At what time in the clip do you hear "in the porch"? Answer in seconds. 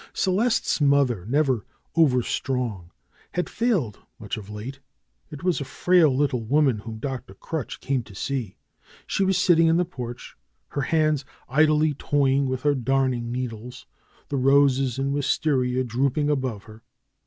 9.67-10.35